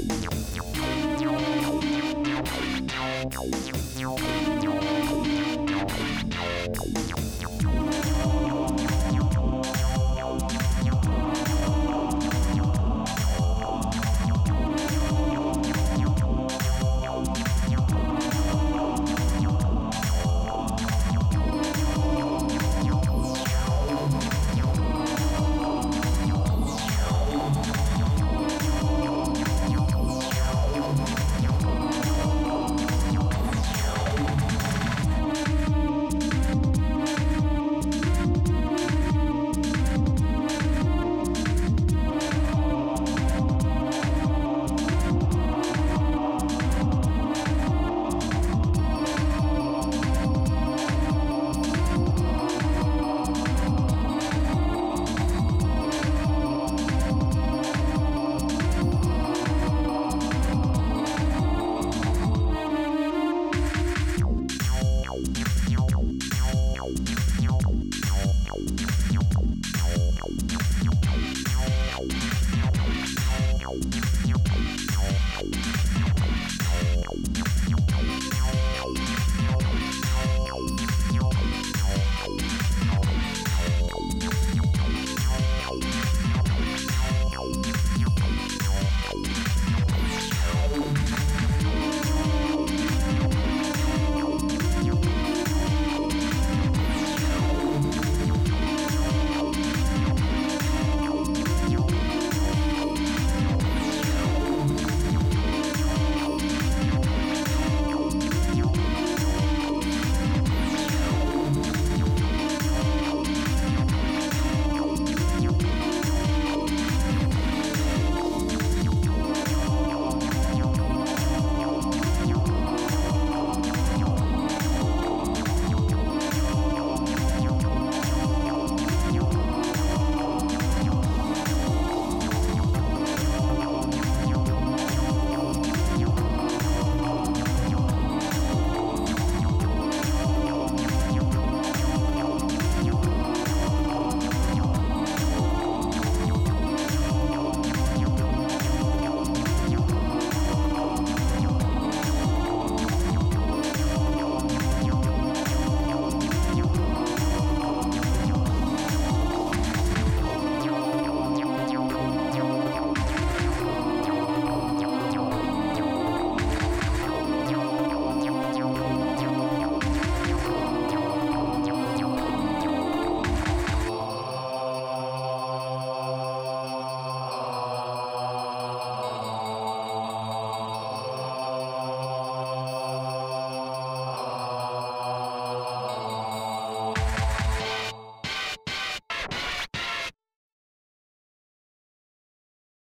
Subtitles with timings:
[0.00, 0.43] you